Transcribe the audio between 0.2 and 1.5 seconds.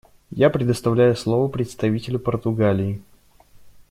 Я предоставляю слово